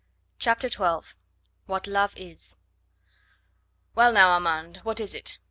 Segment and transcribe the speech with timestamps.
[0.39, 1.13] CHAPTER XII.
[1.67, 2.55] WHAT LOVE IS
[3.93, 5.37] "Well, now, Armand, what is it?"